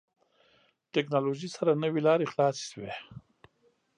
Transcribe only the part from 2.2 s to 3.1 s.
خلاصې شوې.